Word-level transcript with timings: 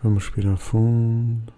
Vamos 0.00 0.26
respirar 0.26 0.56
fundo. 0.56 1.52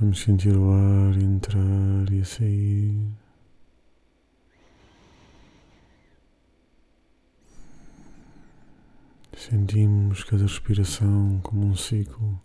Vamos 0.00 0.20
sentir 0.20 0.56
o 0.56 0.72
ar 0.72 1.16
entrar 1.16 2.12
e 2.12 2.24
sair. 2.24 3.08
Sentimos 9.36 10.24
cada 10.24 10.42
respiração 10.42 11.38
como 11.44 11.64
um 11.66 11.76
ciclo 11.76 12.42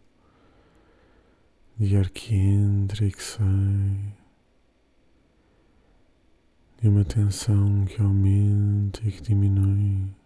de 1.79 1.97
ar 1.97 2.11
que 2.11 2.35
entra 2.35 3.05
e 3.05 3.11
que 3.11 3.23
sai, 3.23 4.15
de 6.79 6.87
uma 6.87 7.03
tensão 7.03 7.85
que 7.85 7.99
aumenta 7.99 9.01
e 9.03 9.11
que 9.11 9.21
diminui. 9.21 10.22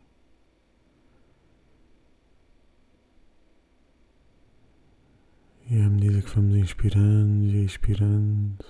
E 5.70 5.82
à 5.82 5.90
medida 5.90 6.22
que 6.22 6.34
vamos 6.34 6.56
inspirando 6.56 7.54
e 7.54 7.66
expirando, 7.66 8.64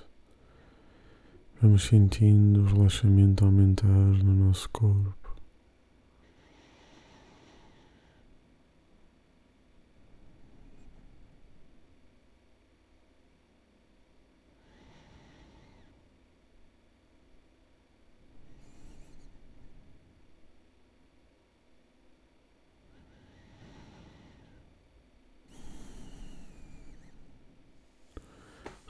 vamos 1.62 1.84
sentindo 1.84 2.62
o 2.62 2.66
relaxamento 2.66 3.46
aumentar 3.46 3.88
no 3.88 4.34
nosso 4.34 4.68
corpo. 4.72 5.27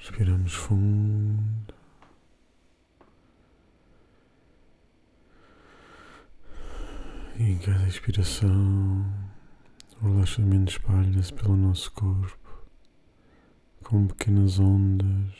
Respiramos 0.08 0.54
fundo. 0.54 1.74
E 7.38 7.44
em 7.44 7.58
cada 7.58 7.86
expiração, 7.86 9.06
o 10.02 10.08
relaxamento 10.08 10.72
espalha-se 10.72 11.34
pelo 11.34 11.58
nosso 11.58 11.92
corpo, 11.92 12.66
com 13.84 14.08
pequenas 14.08 14.60
ondas. 14.60 15.34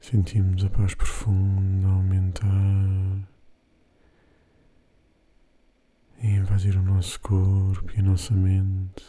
Sentimos 0.00 0.64
a 0.64 0.68
paz 0.68 0.94
profunda 0.96 1.86
aumentar. 1.86 3.31
E 6.22 6.28
invadir 6.28 6.76
o 6.76 6.82
nosso 6.82 7.20
corpo 7.20 7.92
e 7.96 8.00
a 8.00 8.02
nossa 8.02 8.32
mente. 8.32 9.04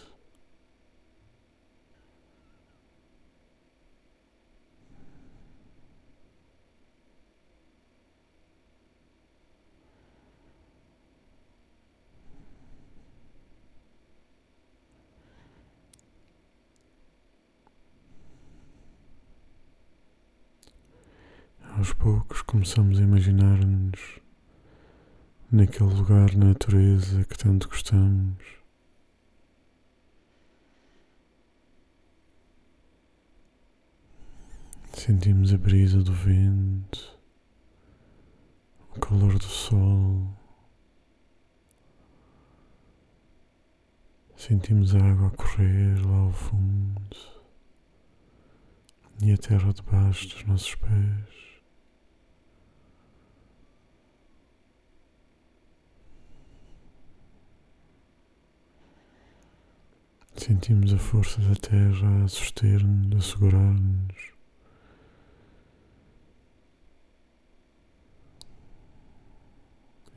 Aos 21.78 21.94
poucos 21.94 22.42
começamos 22.42 23.00
a 23.00 23.04
imaginar-nos 23.04 24.23
naquele 25.54 25.94
lugar 25.94 26.36
na 26.36 26.48
natureza 26.48 27.24
que 27.26 27.38
tanto 27.38 27.70
gostamos. 27.70 28.44
Sentimos 34.94 35.54
a 35.54 35.58
brisa 35.58 36.02
do 36.02 36.12
vento, 36.12 37.20
o 38.96 39.00
calor 39.00 39.38
do 39.38 39.44
sol. 39.44 40.28
Sentimos 44.36 44.96
a 44.96 45.00
água 45.00 45.30
correr 45.30 46.04
lá 46.04 46.18
ao 46.18 46.34
fundo 46.34 47.18
e 49.22 49.32
a 49.32 49.38
terra 49.38 49.72
debaixo 49.72 50.30
dos 50.30 50.44
nossos 50.46 50.74
pés. 50.74 51.53
Sentimos 60.36 60.92
a 60.94 60.98
força 60.98 61.40
da 61.42 61.56
terra 61.56 62.26
a 62.26 62.28
suster-nos, 62.28 63.16
a 63.18 63.22
segurar-nos. 63.32 64.34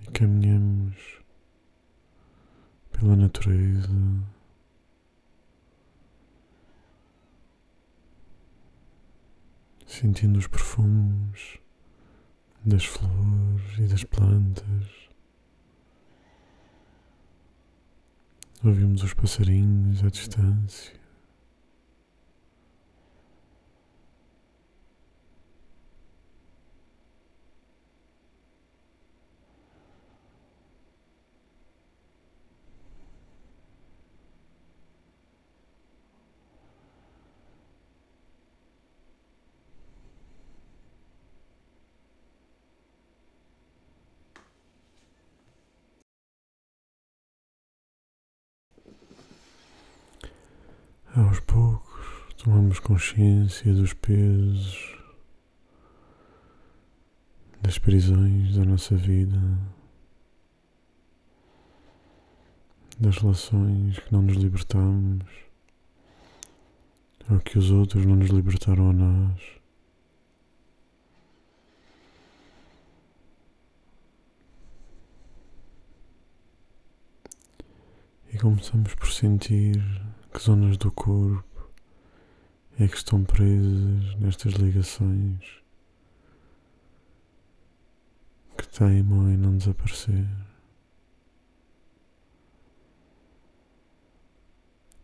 E 0.03 0.11
caminhamos 0.11 1.21
pela 2.91 3.15
natureza. 3.15 3.89
Sentindo 9.87 10.39
os 10.39 10.47
perfumes 10.47 11.59
das 12.65 12.85
flores 12.85 13.79
e 13.79 13.87
das 13.87 14.03
plantas. 14.03 15.06
Ouvimos 18.65 19.03
os 19.03 19.13
passarinhos 19.13 20.03
à 20.03 20.09
distância. 20.09 21.06
Aos 51.17 51.41
poucos 51.41 52.35
tomamos 52.37 52.79
consciência 52.79 53.73
dos 53.73 53.95
pesos, 53.95 54.99
das 57.63 57.79
prisões 57.79 58.55
da 58.55 58.67
nossa 58.67 58.95
vida, 58.95 59.41
das 63.01 63.17
relações 63.17 63.99
que 63.99 64.13
não 64.13 64.21
nos 64.21 64.37
libertamos, 64.37 65.25
ou 67.31 67.41
que 67.41 67.59
os 67.59 67.71
outros 67.71 68.05
não 68.05 68.17
nos 68.17 68.29
libertaram 68.29 68.91
a 68.91 68.93
nós. 68.93 69.41
E 78.31 78.37
começamos 78.37 78.95
por 78.95 79.11
sentir 79.11 79.83
que 80.37 80.43
zonas 80.43 80.77
do 80.77 80.93
corpo 80.93 81.71
é 82.79 82.87
que 82.87 82.95
estão 82.95 83.25
presas 83.25 84.15
nestas 84.17 84.53
ligações 84.53 85.63
que 88.59 88.69
teimam 88.69 89.31
em 89.31 89.37
não 89.39 89.57
desaparecer? 89.57 90.29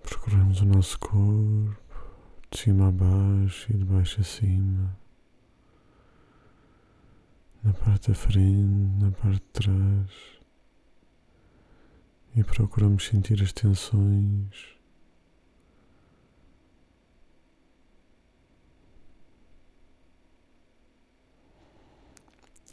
Procuramos 0.02 0.60
o 0.60 0.66
nosso 0.66 0.98
corpo 0.98 1.82
de 2.50 2.58
cima 2.58 2.88
a 2.88 2.92
baixo 2.92 3.72
e 3.72 3.78
de 3.78 3.84
baixo 3.86 4.20
a 4.20 4.24
cima, 4.24 4.98
na 7.62 7.72
parte 7.72 8.10
da 8.10 8.14
frente, 8.14 9.02
na 9.02 9.10
parte 9.12 9.36
de 9.36 9.40
trás, 9.40 10.10
e 12.36 12.44
procuramos 12.44 13.06
sentir 13.06 13.42
as 13.42 13.54
tensões 13.54 14.81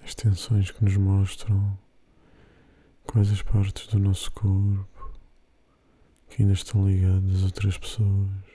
as 0.10 0.16
tensões 0.16 0.72
que 0.72 0.84
nos 0.84 0.98
mostram 0.98 1.78
quais 3.06 3.32
as 3.32 3.44
partes 3.44 3.86
do 3.86 4.00
nosso 4.00 4.32
corpo 4.32 5.14
que 6.28 6.42
ainda 6.42 6.54
estão 6.54 6.90
ligadas 6.90 7.44
a 7.44 7.46
outras 7.46 7.78
pessoas. 7.78 8.49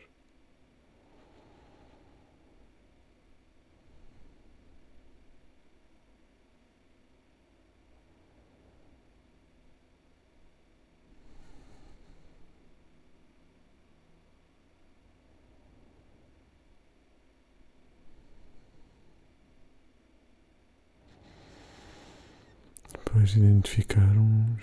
De 23.33 23.41
identificarmos, 23.41 24.63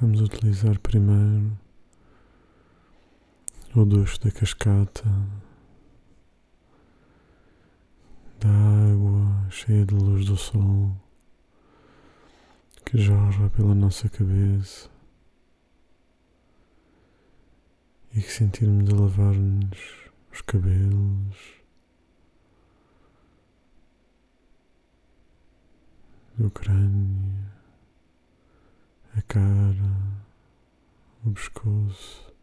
vamos 0.00 0.20
utilizar 0.20 0.78
primeiro 0.80 1.56
o 3.74 3.84
ducho 3.84 4.20
da 4.20 4.30
cascata, 4.30 5.04
da 8.38 8.48
água 8.48 9.50
cheia 9.50 9.86
de 9.86 9.94
luz 9.94 10.26
do 10.26 10.36
sol 10.36 10.94
que 12.84 12.98
jorra 12.98 13.48
pela 13.50 13.74
nossa 13.74 14.08
cabeça 14.08 14.90
e 18.14 18.20
que 18.20 18.30
sentirmos 18.30 18.92
a 18.92 18.96
lavar-nos 18.96 20.10
os 20.30 20.42
cabelos, 20.42 21.61
o 26.44 26.50
crânio, 26.50 27.50
a 29.16 29.22
cara, 29.22 30.22
o 31.24 31.30
pescoço, 31.32 32.34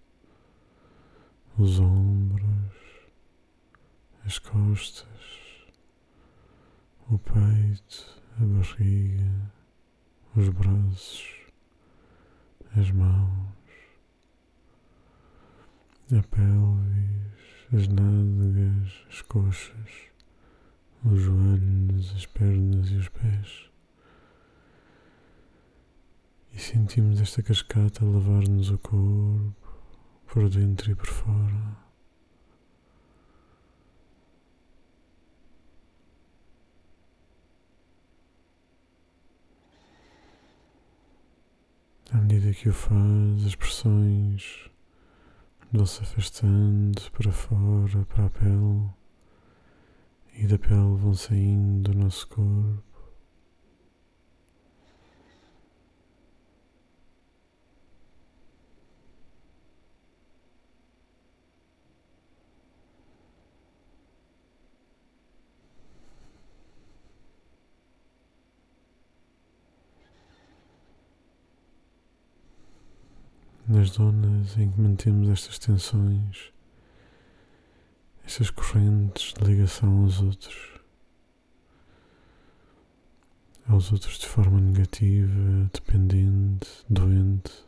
os 1.57 1.79
ombros, 1.79 2.75
as 4.25 4.39
costas, 4.39 5.67
o 7.09 7.19
peito, 7.19 8.23
a 8.37 8.45
barriga 8.45 9.51
os 10.35 10.47
braços, 10.49 11.27
as 12.77 12.91
mãos, 12.91 13.49
a 16.11 16.23
pelvis, 16.23 17.73
as 17.73 17.87
nádegas, 17.87 19.05
as 19.09 19.21
coxas, 19.23 20.09
os 21.03 21.19
joelhos, 21.19 22.15
as 22.15 22.25
pernas 22.27 22.89
e 22.91 22.95
os 22.95 23.09
pés. 23.09 23.68
E 26.53 26.59
sentimos 26.59 27.21
esta 27.21 27.41
cascata 27.41 28.03
lavar-nos 28.03 28.69
o 28.69 28.77
corpo 28.79 29.55
por 30.27 30.49
dentro 30.49 30.91
e 30.91 30.95
por 30.95 31.07
fora. 31.07 31.77
À 42.11 42.17
medida 42.17 42.51
que 42.53 42.67
o 42.69 42.73
faz, 42.73 43.45
as 43.45 43.55
pressões 43.55 44.69
vão-se 45.71 46.01
afastando 46.01 46.99
para 47.11 47.31
fora, 47.31 48.03
para 48.05 48.25
a 48.25 48.29
pele, 48.31 48.89
e 50.33 50.47
da 50.47 50.57
pele 50.57 50.95
vão 50.97 51.13
saindo 51.13 51.91
do 51.91 51.99
nosso 51.99 52.27
corpo. 52.27 52.88
Nas 73.69 73.89
zonas 73.89 74.57
em 74.57 74.71
que 74.71 74.81
mantemos 74.81 75.29
estas 75.29 75.59
tensões, 75.59 76.51
estas 78.25 78.49
correntes 78.49 79.31
de 79.35 79.45
ligação 79.45 80.01
aos 80.01 80.19
outros, 80.19 80.81
aos 83.67 83.91
outros 83.91 84.17
de 84.17 84.25
forma 84.25 84.59
negativa, 84.59 85.69
dependente, 85.71 86.67
doente. 86.89 87.63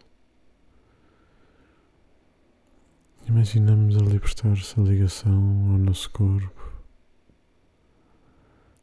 Imaginamos 3.27 3.95
a 3.95 3.99
libertar-se 3.99 4.79
a 4.79 4.83
ligação 4.83 5.71
ao 5.71 5.77
nosso 5.77 6.09
corpo. 6.09 6.81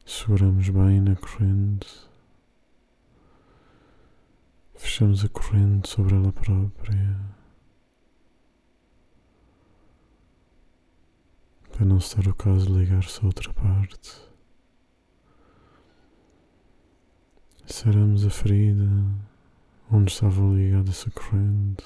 Seguramos 0.06 0.68
bem 0.68 1.00
na 1.00 1.16
corrente 1.16 2.07
Fechamos 4.78 5.24
a 5.24 5.28
corrente 5.28 5.88
sobre 5.88 6.14
ela 6.14 6.32
própria. 6.32 7.20
Para 11.72 11.84
não 11.84 12.00
se 12.00 12.16
dar 12.16 12.30
o 12.30 12.34
caso 12.34 12.66
de 12.66 12.72
ligar-se 12.72 13.20
a 13.20 13.26
outra 13.26 13.52
parte. 13.52 14.16
Saramos 17.66 18.24
a 18.24 18.30
ferida 18.30 18.88
onde 19.90 20.12
estava 20.12 20.40
ligada 20.54 20.90
essa 20.90 21.10
corrente. 21.10 21.84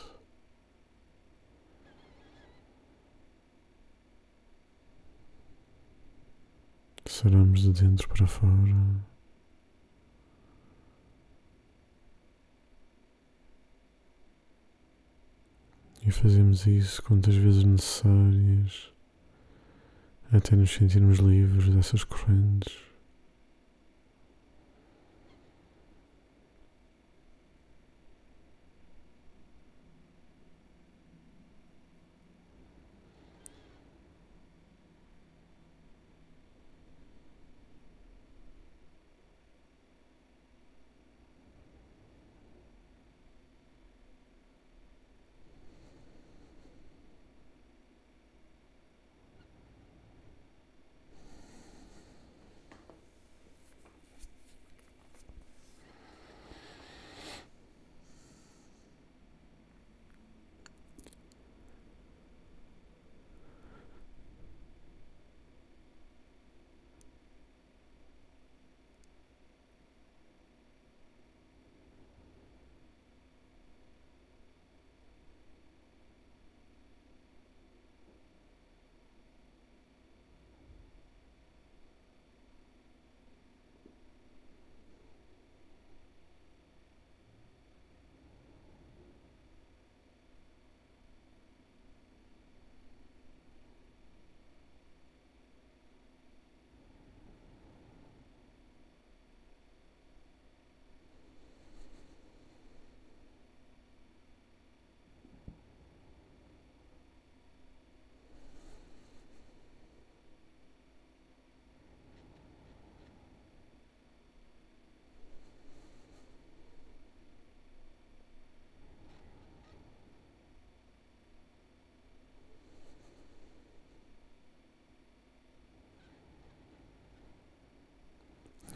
Saramos 7.06 7.62
de 7.62 7.72
dentro 7.72 8.06
para 8.08 8.26
fora. 8.26 9.11
E 16.04 16.10
fazemos 16.10 16.66
isso 16.66 17.00
quantas 17.02 17.36
vezes 17.36 17.62
necessárias 17.62 18.92
até 20.32 20.56
nos 20.56 20.72
sentirmos 20.72 21.18
livres 21.18 21.68
dessas 21.72 22.02
correntes. 22.02 22.91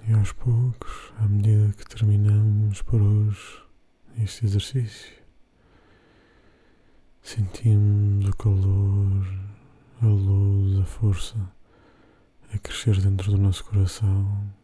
E 0.08 0.12
aos 0.12 0.30
poucos, 0.32 1.12
à 1.18 1.26
medida 1.26 1.72
que 1.72 1.84
terminamos 1.84 2.80
por 2.82 3.02
hoje 3.02 3.60
este 4.22 4.46
exercício, 4.46 5.12
sentimos 7.20 8.28
o 8.28 8.36
calor, 8.36 9.26
a 10.00 10.06
luz, 10.06 10.78
a 10.78 10.84
força 10.84 11.36
a 12.54 12.58
crescer 12.58 13.00
dentro 13.00 13.32
do 13.32 13.38
nosso 13.38 13.64
coração. 13.64 14.54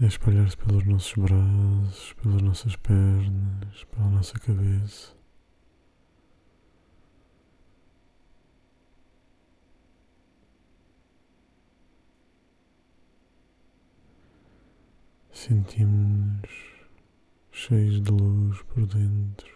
A 0.00 0.06
espalhar-se 0.06 0.56
pelos 0.56 0.84
nossos 0.86 1.12
braços, 1.12 2.14
pelas 2.14 2.40
nossas 2.40 2.74
pernas, 2.76 3.84
pela 3.84 4.08
nossa 4.08 4.38
cabeça. 4.38 5.21
Sentimos-nos 15.42 16.50
cheios 17.50 18.00
de 18.00 18.12
luz 18.12 18.62
por 18.62 18.86
dentro. 18.86 19.52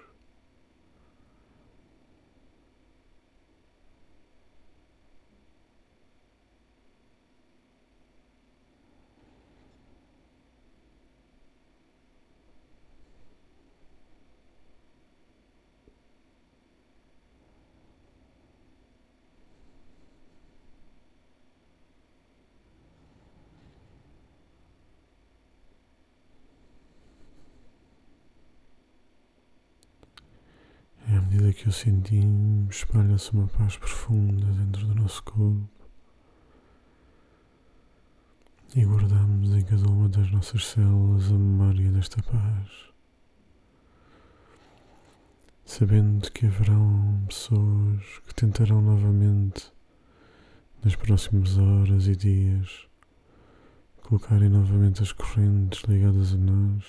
à 31.08 31.20
medida 31.36 31.52
que 31.52 31.68
o 31.68 31.72
sentimos, 31.72 32.76
espalha-se 32.76 33.32
uma 33.32 33.46
paz 33.48 33.76
profunda 33.76 34.46
dentro 34.52 34.86
do 34.86 34.94
nosso 34.94 35.22
corpo 35.22 35.68
e 38.74 38.84
guardamos 38.84 39.54
em 39.54 39.62
cada 39.62 39.86
uma 39.86 40.08
das 40.08 40.30
nossas 40.30 40.64
células 40.64 41.26
a 41.28 41.34
memória 41.34 41.92
desta 41.92 42.22
paz, 42.22 42.70
sabendo 45.64 46.30
que 46.32 46.46
haverão 46.46 47.22
pessoas 47.28 48.02
que 48.26 48.34
tentarão 48.34 48.80
novamente, 48.80 49.70
nas 50.82 50.96
próximas 50.96 51.58
horas 51.58 52.06
e 52.06 52.16
dias, 52.16 52.88
colocarem 54.02 54.48
novamente 54.48 55.02
as 55.02 55.12
correntes 55.12 55.82
ligadas 55.82 56.32
a 56.32 56.36
nós. 56.38 56.84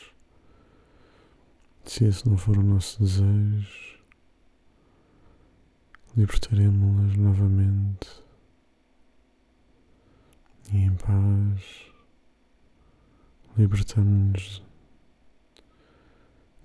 Se 1.84 2.06
esse 2.06 2.28
não 2.28 2.38
for 2.38 2.58
o 2.58 2.64
nosso 2.64 3.02
desejo, 3.02 3.97
libertaremos-las 6.18 7.16
novamente 7.16 8.24
e 10.74 10.78
em 10.78 10.96
paz 10.96 11.62
libertamos-nos 13.56 14.64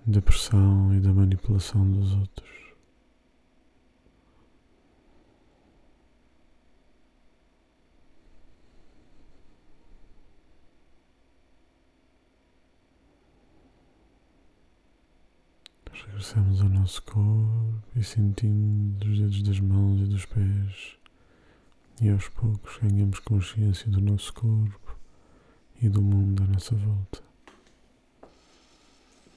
da 0.07 0.23
pressão 0.23 0.95
e 0.95 1.01
da 1.01 1.13
manipulação 1.13 1.89
dos 1.91 2.15
outros. 2.15 2.62
Regressamos 16.07 16.61
ao 16.61 16.69
nosso 16.69 17.03
corpo 17.03 17.83
e 17.95 18.03
sentimos 18.03 19.01
os 19.07 19.19
dedos 19.19 19.43
das 19.43 19.61
mãos 19.61 20.01
e 20.01 20.05
dos 20.05 20.27
pés. 20.27 20.97
E 22.01 22.09
aos 22.11 22.29
poucos 22.29 22.79
ganhamos 22.79 23.21
consciência 23.21 23.89
do 23.91 24.01
nosso 24.01 24.33
corpo 24.35 24.99
e 25.81 25.89
do 25.89 26.03
mundo 26.03 26.43
à 26.43 26.47
nossa 26.47 26.75
volta. 26.75 27.32